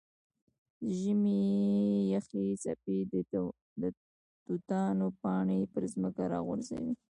[0.79, 1.41] د ژمي
[2.13, 3.13] یخې څپې د
[4.45, 6.93] توتانو پاڼې پر ځمکه راغورځوي.